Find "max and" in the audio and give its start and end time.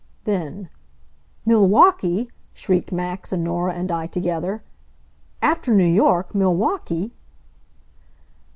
2.91-3.43